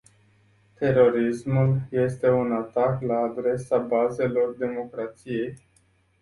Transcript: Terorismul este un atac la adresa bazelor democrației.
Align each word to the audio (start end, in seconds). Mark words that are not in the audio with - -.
Terorismul 0.77 1.81
este 1.89 2.29
un 2.29 2.51
atac 2.51 3.01
la 3.01 3.17
adresa 3.17 3.77
bazelor 3.77 4.55
democrației. 4.57 5.57